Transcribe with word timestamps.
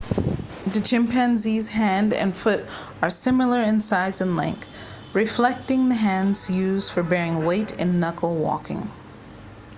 the 0.65 0.81
chimpanzee's 0.81 1.67
hand 1.69 2.11
and 2.11 2.35
foot 2.35 2.65
are 3.03 3.09
similar 3.11 3.59
in 3.59 3.79
size 3.81 4.19
and 4.19 4.35
length 4.35 4.65
reflecting 5.13 5.89
the 5.89 5.93
hand's 5.95 6.49
use 6.49 6.89
for 6.89 7.03
bearing 7.03 7.45
weight 7.45 7.73
in 7.79 7.99
knuckle 7.99 8.33
walking 8.35 8.89